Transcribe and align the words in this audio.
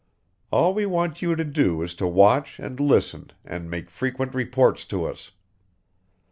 All 0.49 0.73
we 0.73 0.87
want 0.87 1.21
you 1.21 1.35
to 1.35 1.43
do 1.43 1.83
is 1.83 1.93
to 1.93 2.07
watch 2.07 2.57
and 2.57 2.79
listen 2.79 3.29
and 3.45 3.69
make 3.69 3.87
frequent 3.91 4.33
reports 4.33 4.83
to 4.85 5.03
us. 5.05 5.29